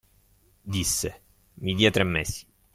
[0.73, 1.13] Disse:
[1.57, 2.45] "Mi dia tre mesi."